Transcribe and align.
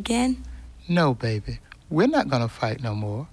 Again? 0.00 0.42
No, 0.88 1.12
baby. 1.12 1.58
We're 1.90 2.06
not 2.06 2.30
going 2.30 2.40
to 2.40 2.48
fight 2.48 2.82
no 2.82 2.94
more. 2.94 3.28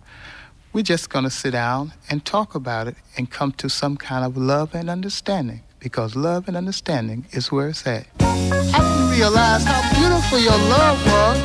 We're 0.73 0.83
just 0.83 1.09
going 1.09 1.23
to 1.23 1.29
sit 1.29 1.51
down 1.51 1.93
and 2.09 2.25
talk 2.25 2.55
about 2.55 2.89
it 2.89 2.97
and 3.15 3.31
come 3.31 3.53
to 3.53 3.69
some 3.69 3.95
kind 3.95 4.25
of 4.25 4.35
love 4.35 4.75
and 4.75 4.89
understanding 4.89 5.61
because 5.79 6.17
love 6.17 6.49
and 6.49 6.57
understanding 6.57 7.25
is 7.31 7.53
where 7.53 7.69
it's 7.69 7.87
at. 7.87 8.05
I 8.19 8.79
didn't 8.83 9.17
realize 9.17 9.63
how 9.63 9.81
beautiful 9.95 10.39
your 10.39 10.59
love 10.75 10.99
was. 11.05 11.37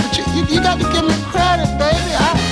But 0.00 0.16
you, 0.16 0.24
you, 0.32 0.46
you 0.46 0.62
got 0.62 0.80
to 0.80 0.92
give 0.94 1.04
me 1.04 1.22
credit, 1.30 1.68
baby. 1.76 2.14
I, 2.16 2.47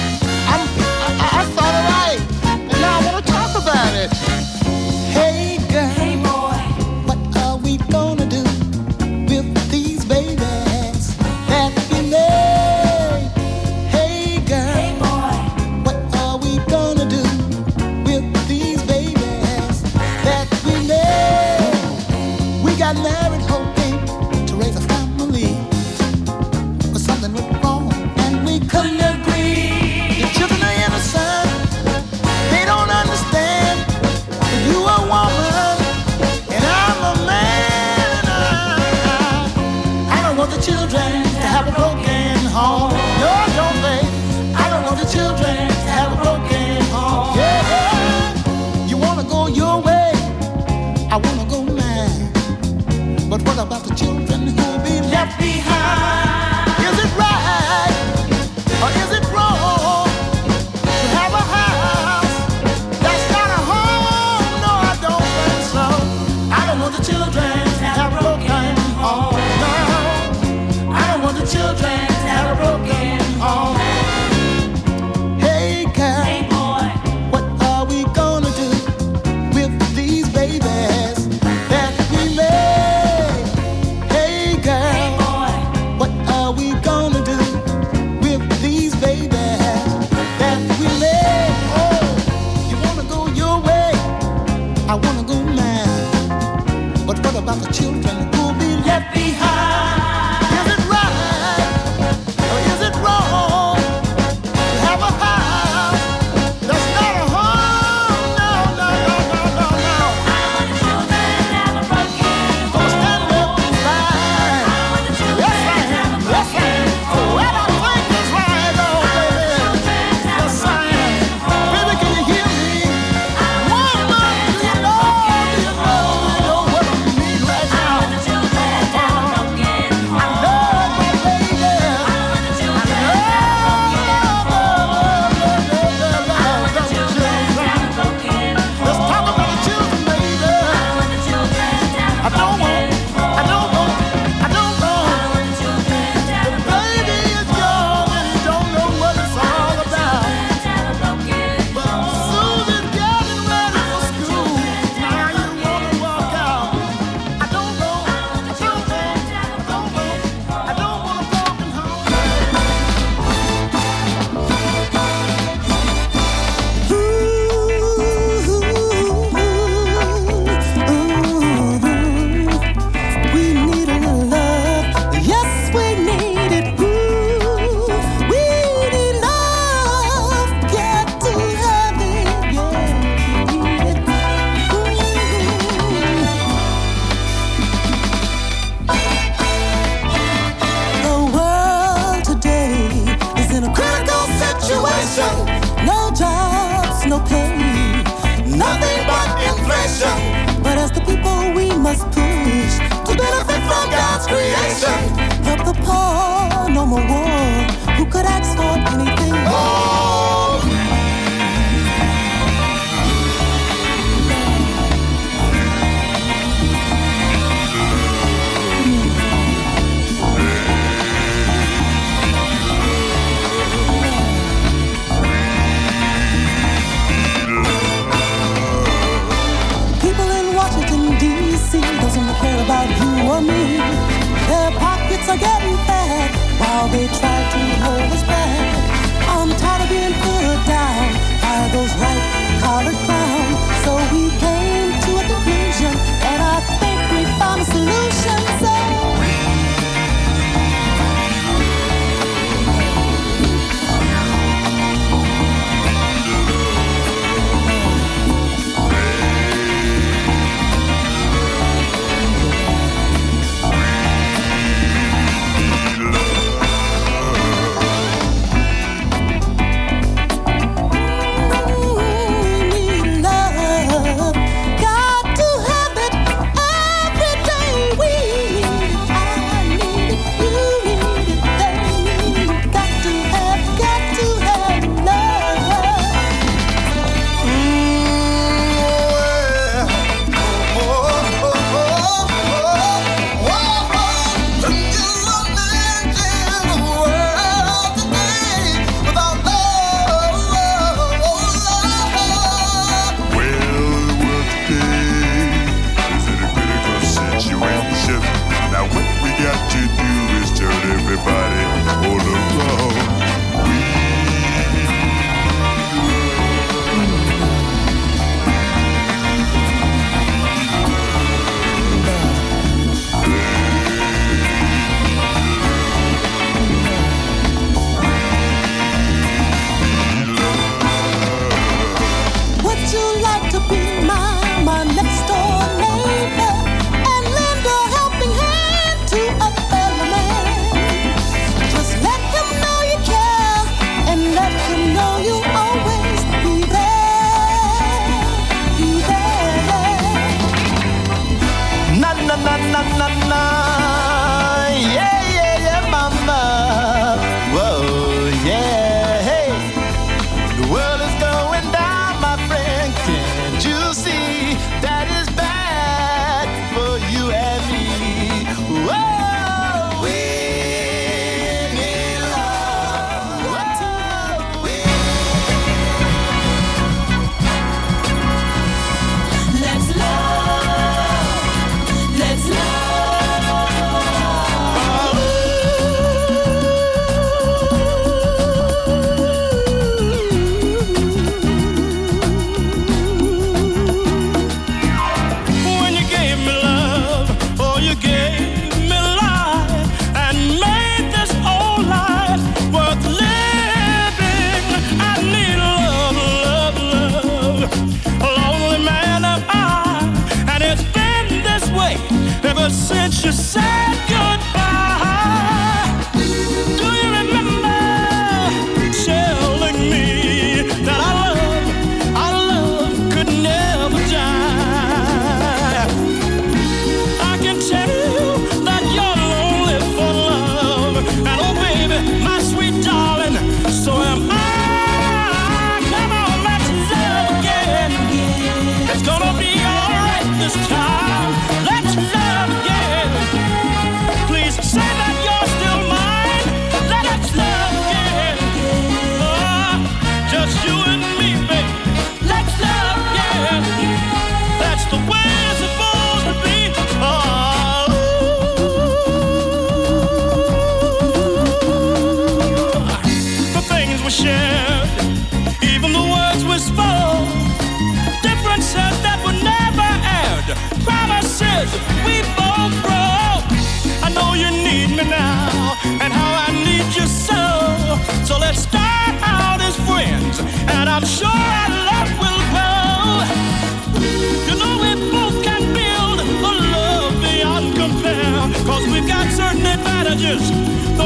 The 97.58 97.72
children 97.72 98.30
will 98.32 98.52
be 98.54 98.76
left 98.84 99.14
behind. 99.14 99.65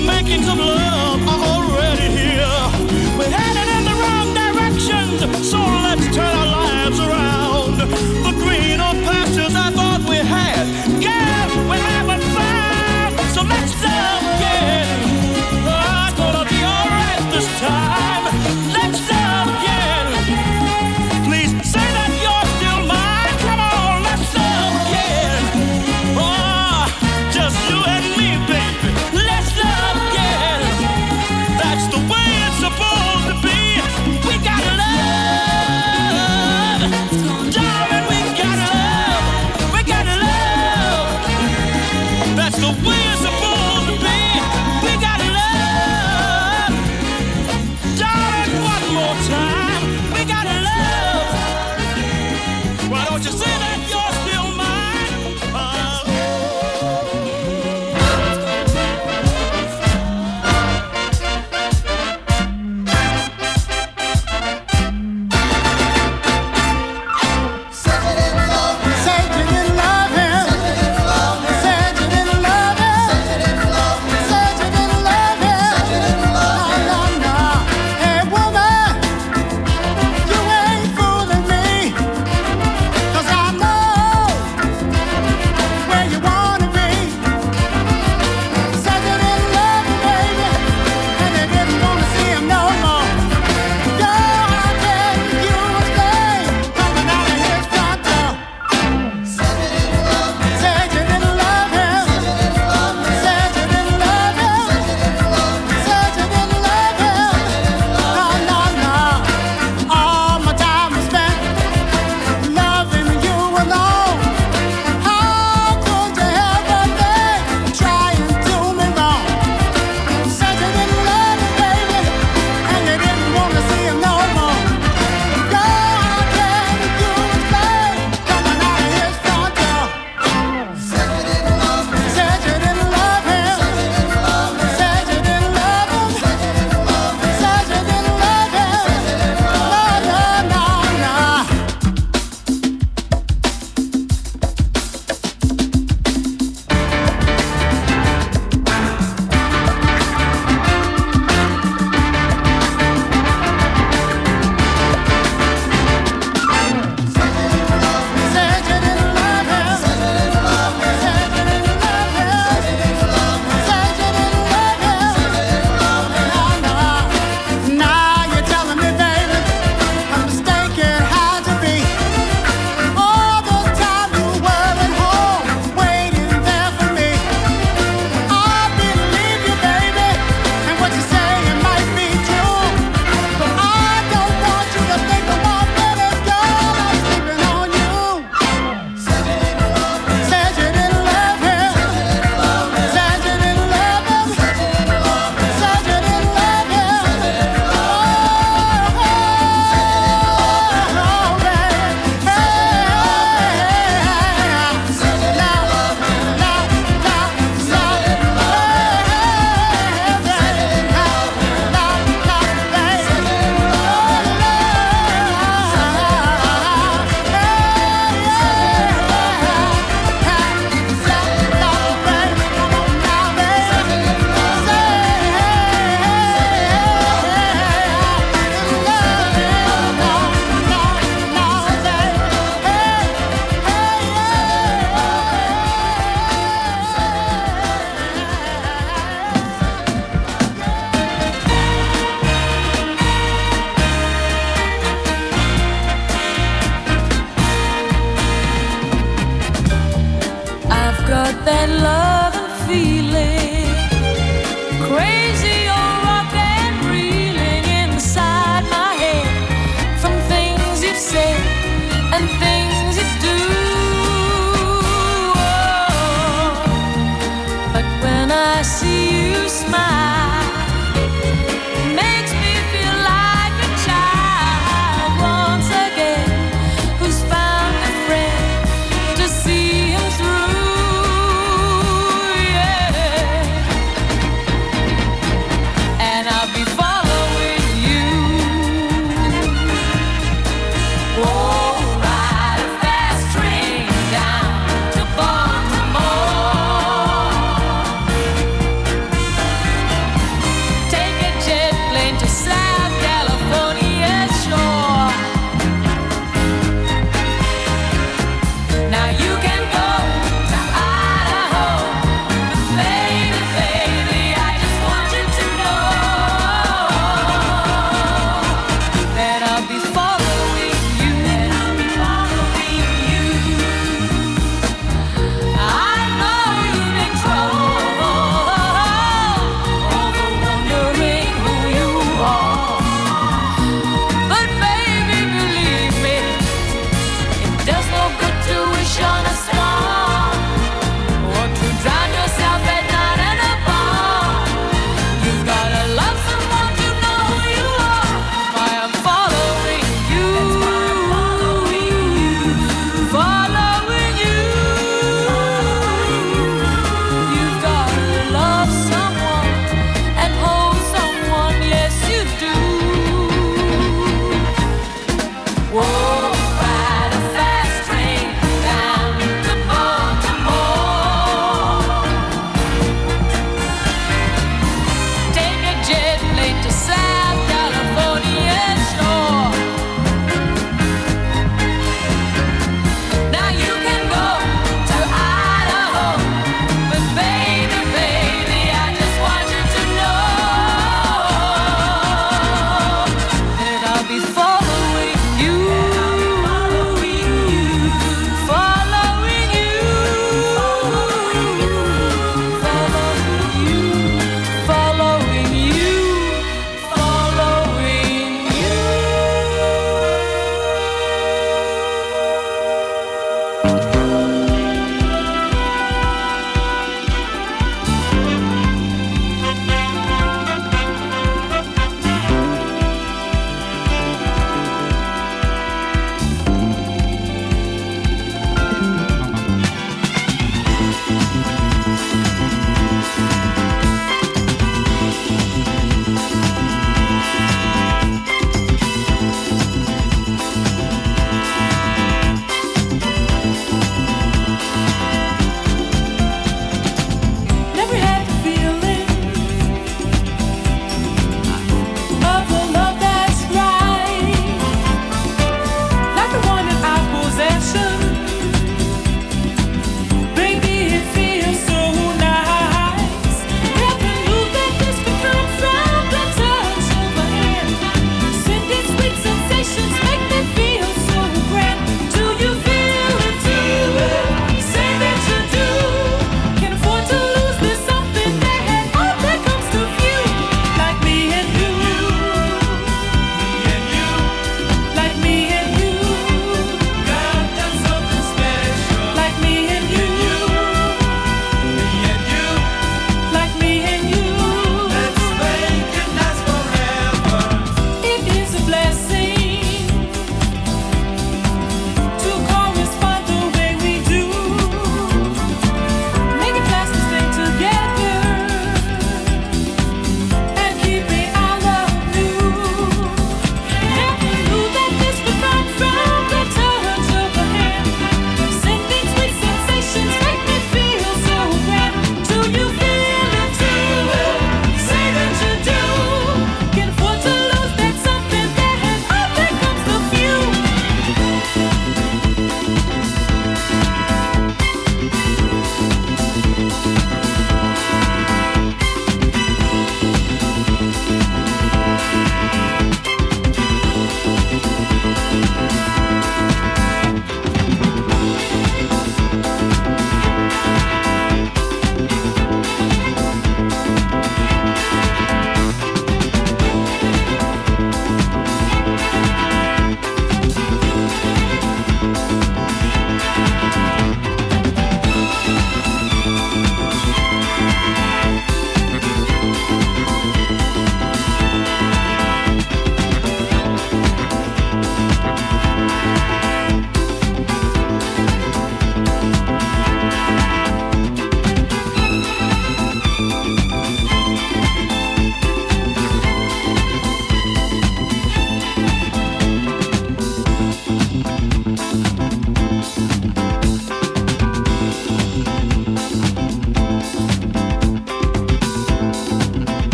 The 0.00 0.06
makings 0.06 0.48
of 0.48 0.58
love 0.58 1.09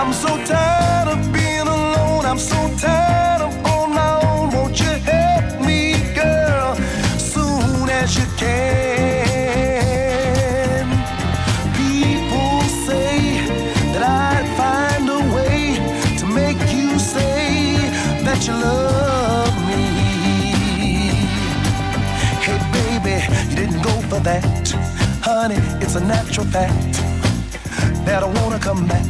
I'm 0.00 0.14
so 0.14 0.28
tired 0.46 1.08
of 1.08 1.30
being 1.30 1.68
alone. 1.68 2.24
I'm 2.24 2.38
so 2.38 2.56
tired 2.78 3.42
of 3.42 3.52
on 3.66 3.90
my 3.92 4.18
own. 4.24 4.50
Won't 4.50 4.80
you 4.80 4.86
help 4.86 5.60
me, 5.60 5.92
girl, 6.14 6.74
soon 7.18 7.90
as 7.90 8.16
you 8.16 8.24
can? 8.38 8.46
People 11.76 12.62
say 12.86 13.44
that 13.92 14.02
I'd 14.02 14.48
find 14.56 15.06
a 15.06 15.20
way 15.36 15.76
to 16.16 16.24
make 16.26 16.58
you 16.72 16.98
say 16.98 17.76
that 18.24 18.46
you 18.46 18.54
love 18.54 19.54
me. 19.68 19.84
Hey, 22.46 22.58
baby, 22.72 23.16
you 23.50 23.56
didn't 23.56 23.82
go 23.82 24.00
for 24.08 24.20
that. 24.20 24.66
Honey, 25.22 25.60
it's 25.84 25.94
a 25.96 26.00
natural 26.00 26.46
fact 26.46 27.02
that 28.06 28.22
I 28.22 28.26
wanna 28.40 28.58
come 28.58 28.86
back 28.88 29.09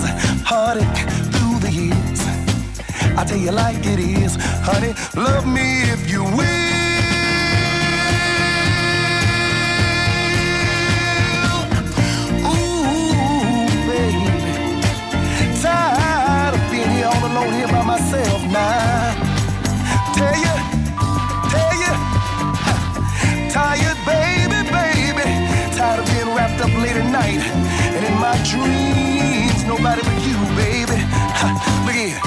heartache 0.00 1.08
through 1.32 1.58
the 1.60 1.70
years. 1.70 2.20
I 3.18 3.24
tell 3.24 3.36
you 3.36 3.50
like 3.52 3.84
it 3.84 3.98
is, 3.98 4.36
honey, 4.64 4.94
love 5.14 5.46
me 5.46 5.82
if 5.92 6.10
you 6.10 6.22
will. 6.24 6.38
Ooh, 12.48 13.68
baby. 13.86 14.26
Tired 15.60 16.54
of 16.54 16.70
being 16.70 17.04
all 17.04 17.24
alone 17.26 17.52
here 17.52 17.68
by 17.68 17.84
myself 17.84 18.42
now. 18.44 19.12
Tell 20.16 20.36
you, 20.44 20.56
tell 21.52 21.74
you, 21.84 21.94
tired 23.50 23.98
baby, 24.06 24.60
baby, 24.70 25.26
tired 25.76 26.00
of 26.00 26.06
being 26.12 26.34
wrapped 26.34 26.60
up 26.62 26.72
late 26.82 26.96
at 26.96 27.10
night, 27.12 27.42
and 27.94 28.04
in 28.06 28.14
my 28.18 28.36
dreams, 28.48 29.11
nobody 29.72 30.02
but 30.02 30.18
you, 30.26 30.36
baby. 30.54 30.98
Look 31.86 31.96
here. 31.96 32.20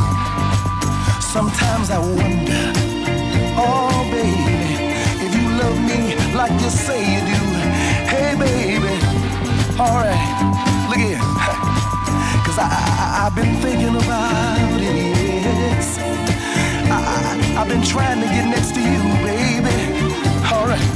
Sometimes 1.22 1.92
I 1.92 2.00
wonder, 2.00 2.64
oh 3.58 4.08
baby, 4.10 4.66
if 5.26 5.32
you 5.38 5.46
love 5.62 5.78
me 5.90 6.16
like 6.34 6.56
you 6.64 6.70
say 6.70 7.00
you 7.14 7.22
do. 7.34 7.42
Hey 8.12 8.34
baby, 8.46 8.96
alright, 9.78 10.24
look 10.90 11.02
here. 11.08 11.22
Cause 12.46 12.58
I, 12.58 12.68
I, 12.72 13.26
I've 13.26 13.36
been 13.36 13.54
thinking 13.62 13.96
about 13.96 14.82
it, 14.82 14.96
yes. 15.46 16.00
I, 16.90 16.98
I, 16.98 17.62
I've 17.62 17.68
been 17.68 17.84
trying 17.84 18.22
to 18.22 18.28
get 18.28 18.46
next 18.46 18.74
to 18.76 18.82
you, 18.82 19.02
baby. 19.28 19.76
Alright. 20.52 20.95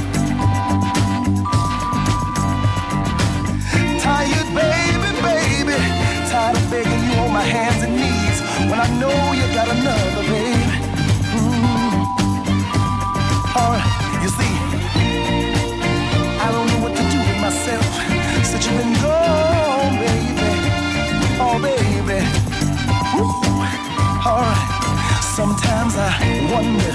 Wonder, 26.50 26.92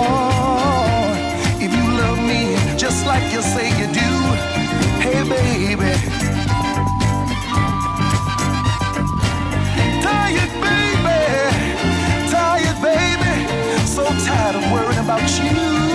oh, 0.00 1.12
if 1.60 1.70
you 1.70 1.84
love 1.98 2.18
me 2.18 2.56
just 2.78 3.04
like 3.06 3.32
you 3.32 3.42
say 3.42 3.68
you 3.78 3.86
do. 3.92 4.10
Hey 5.04 5.22
baby. 5.28 5.92
Tired 10.02 10.52
baby, 10.64 11.20
tired 12.32 12.78
baby, 12.80 13.86
so 13.86 14.04
tired 14.24 14.56
of 14.56 14.72
worrying 14.72 14.98
about 15.04 15.28
you. 15.38 15.87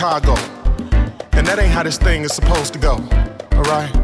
Chicago. 0.00 0.34
And 1.32 1.46
that 1.46 1.58
ain't 1.58 1.70
how 1.70 1.82
this 1.82 1.98
thing 1.98 2.22
is 2.22 2.32
supposed 2.32 2.72
to 2.72 2.78
go, 2.78 2.94
alright? 3.52 3.94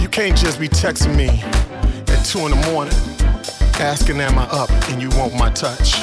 You 0.00 0.08
can't 0.08 0.38
just 0.38 0.60
be 0.60 0.68
texting 0.68 1.16
me 1.16 1.42
at 2.14 2.22
2 2.26 2.38
in 2.46 2.50
the 2.52 2.70
morning 2.70 2.94
asking, 3.80 4.20
Am 4.20 4.38
I 4.38 4.44
up? 4.44 4.70
and 4.88 5.02
you 5.02 5.08
want 5.18 5.34
my 5.34 5.50
touch. 5.50 5.94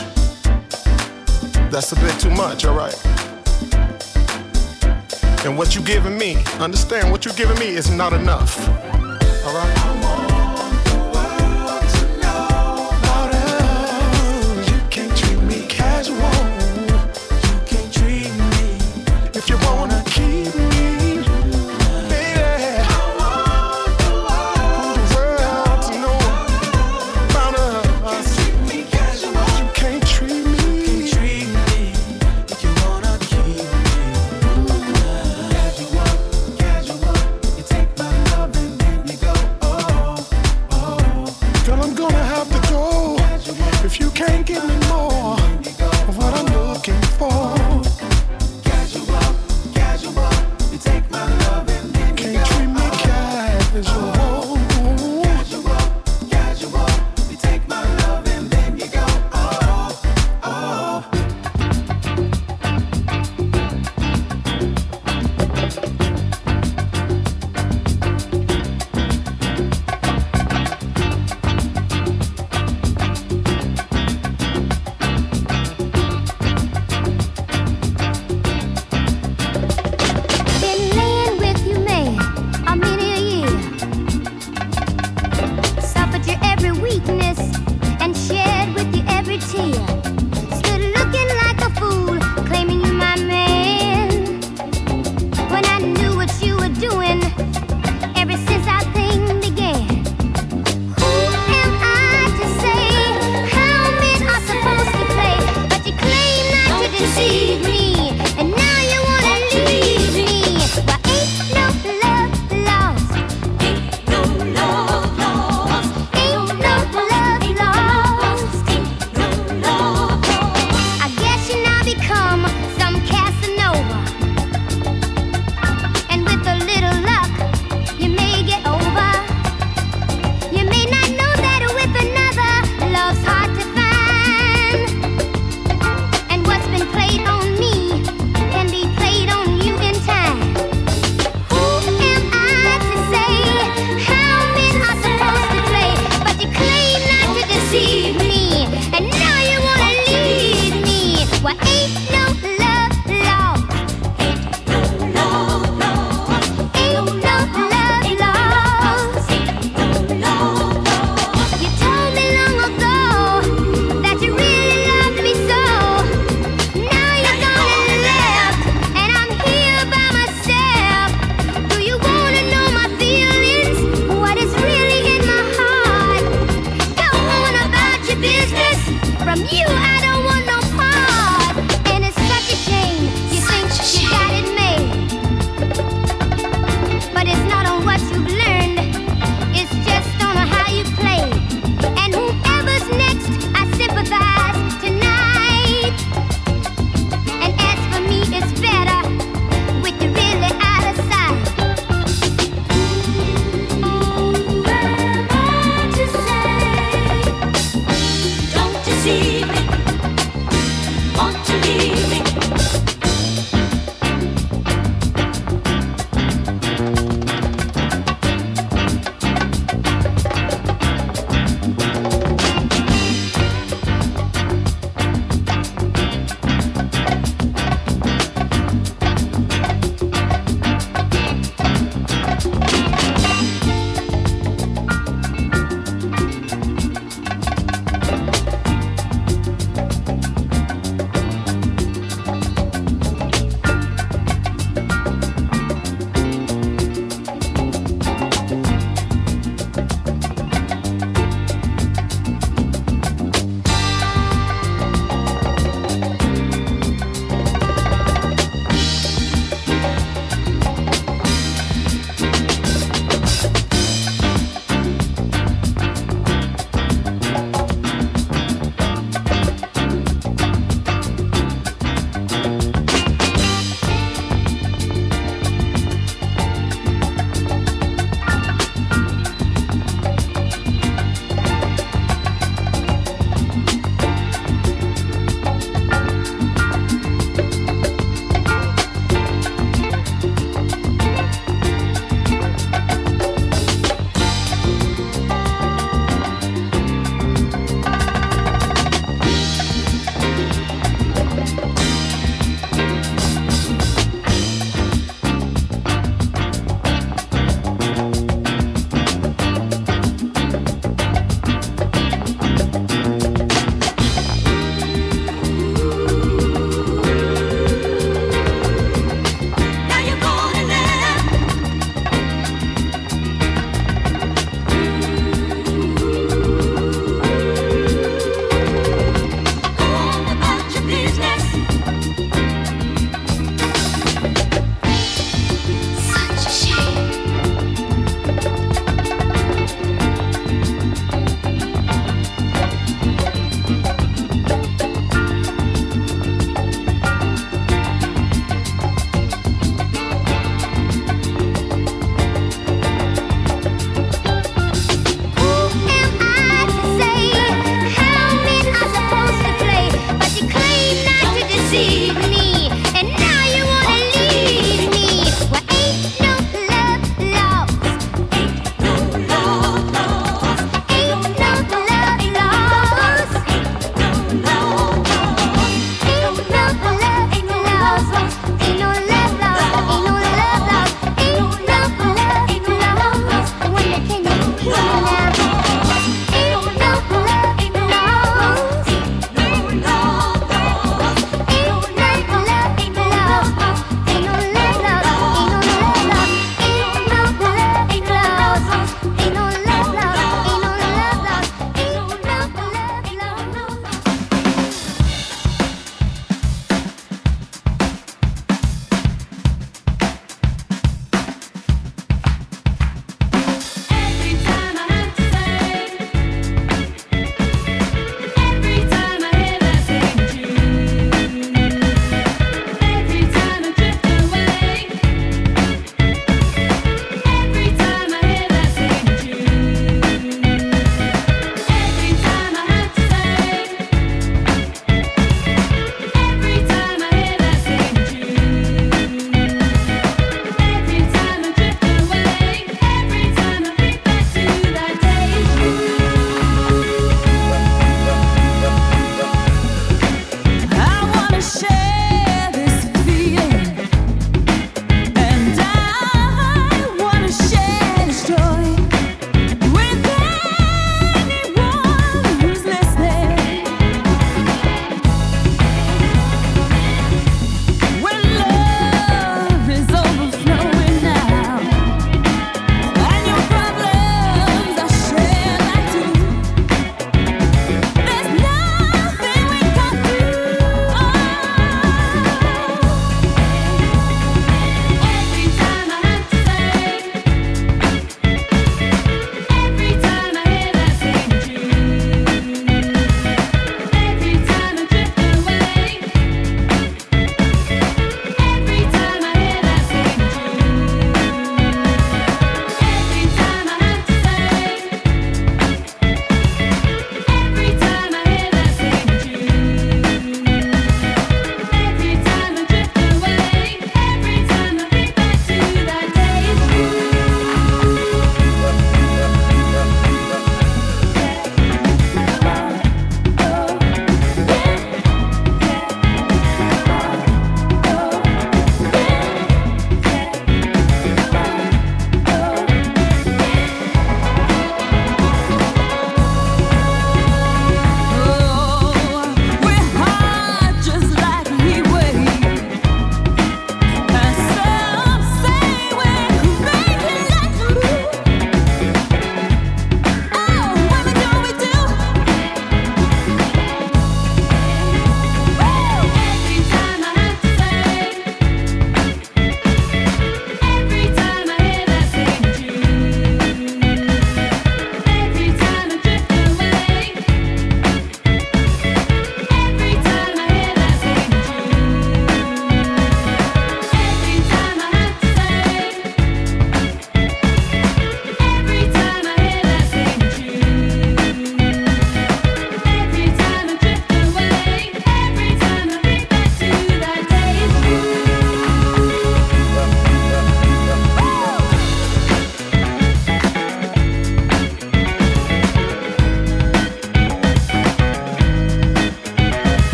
That's 1.72 1.94
a 1.94 1.96
bit 1.96 2.20
too 2.20 2.32
much, 2.32 2.66
alright? 2.66 3.00
And 5.46 5.58
what 5.58 5.74
you 5.74 5.82
giving 5.84 6.18
me, 6.18 6.44
understand 6.60 7.12
what 7.12 7.24
you 7.24 7.32
giving 7.32 7.58
me 7.60 7.68
is 7.68 7.90
not 7.90 8.12
enough, 8.12 8.60
alright? 9.46 9.87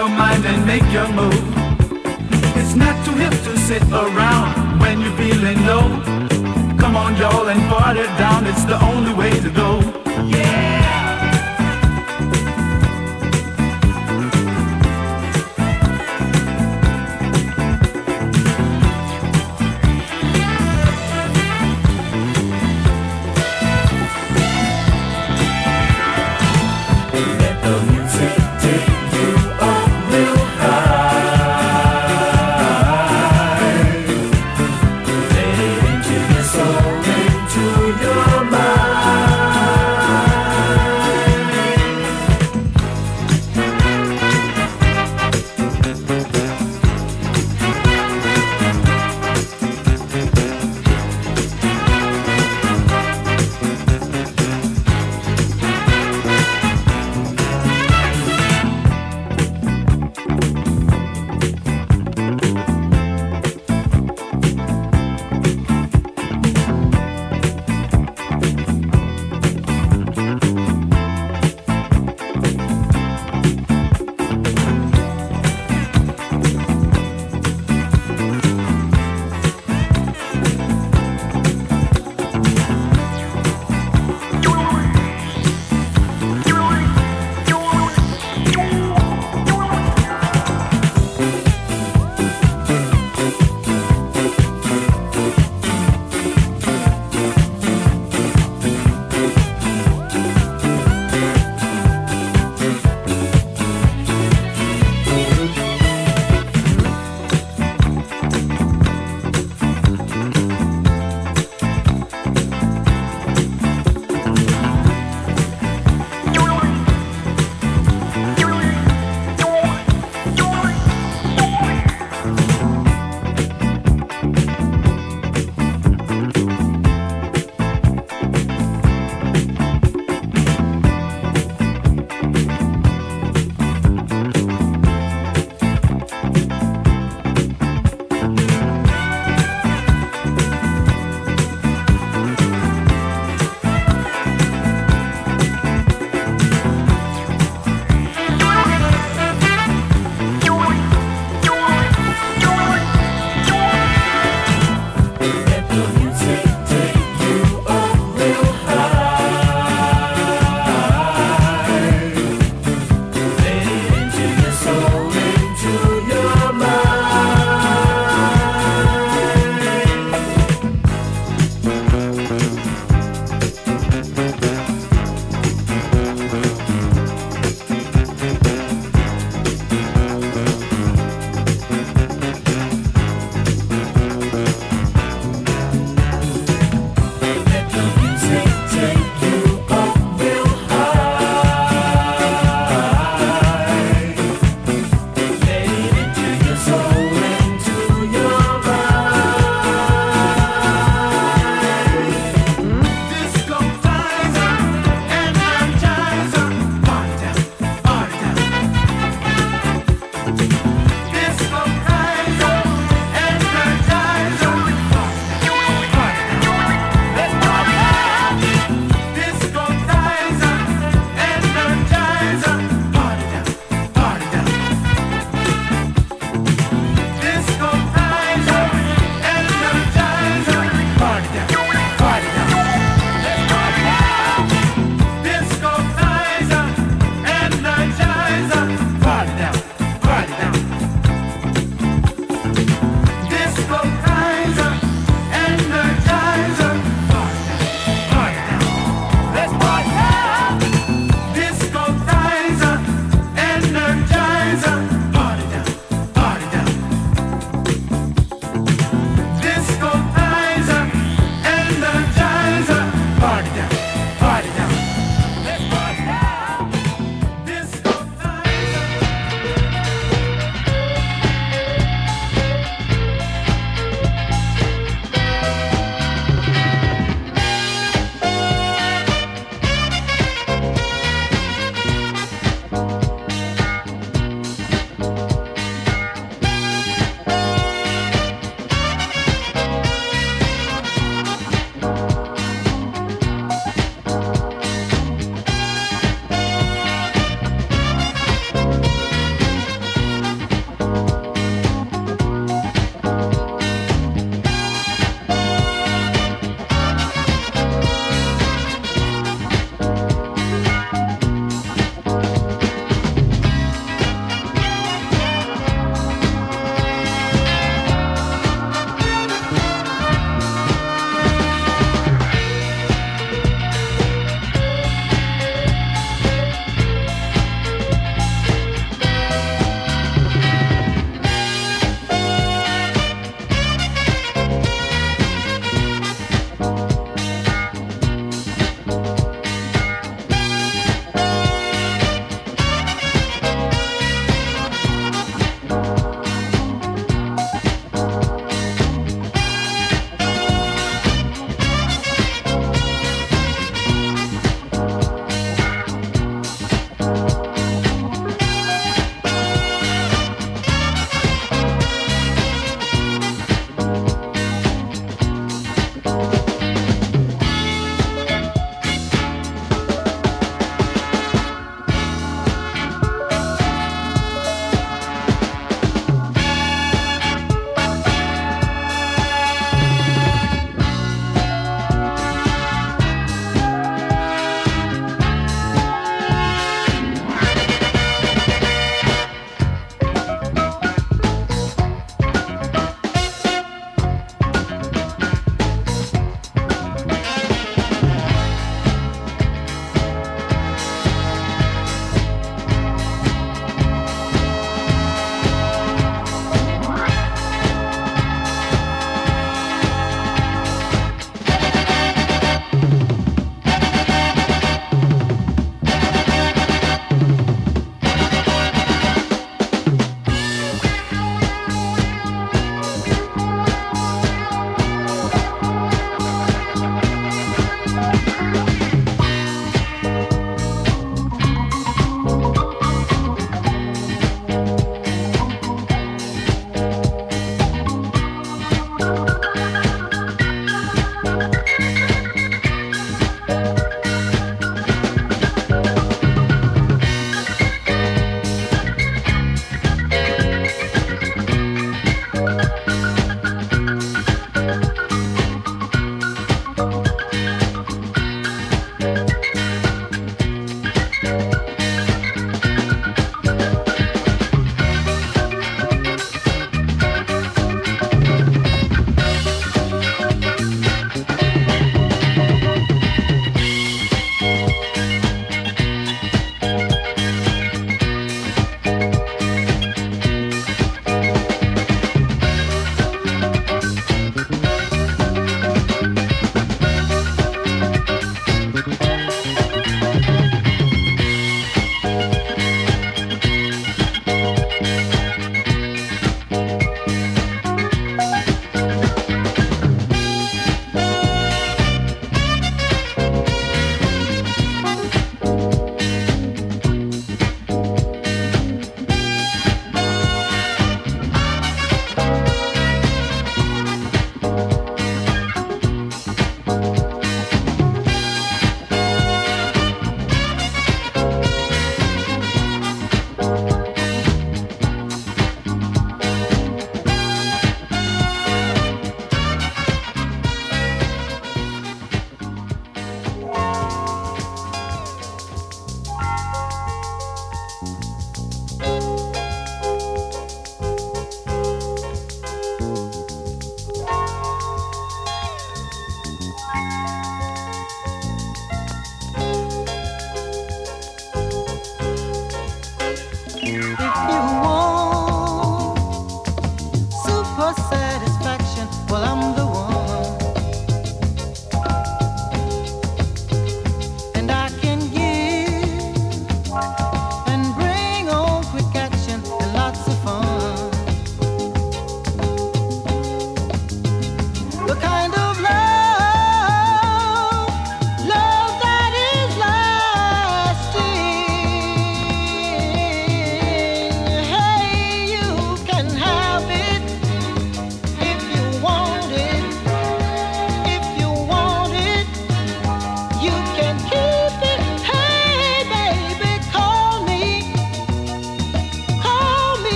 Your 0.00 0.08
mind 0.08 0.42
and 0.46 0.64
make 0.66 0.86
your 0.90 1.08
move. 1.12 1.44
It's 2.56 2.74
not 2.74 2.96
too 3.04 3.12
hip 3.22 3.32
to 3.46 3.54
sit 3.68 3.82
around 3.92 4.80
when 4.80 4.98
you're 5.02 5.16
feeling 5.22 5.58
low. 5.66 5.88
Come 6.78 6.96
on, 6.96 7.16
y'all, 7.18 7.48
and 7.48 7.60
party 7.68 8.04
down. 8.16 8.46
It's 8.46 8.64
the 8.64 8.82
only 8.82 9.12
way 9.12 9.30
to 9.40 9.50
go. 9.50 9.89